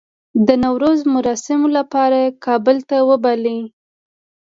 د 0.47 0.49
نوروز 0.63 0.99
مراسمو 1.13 1.67
لپاره 1.77 2.19
کابل 2.45 2.77
ته 2.89 2.97
وباله. 3.09 3.57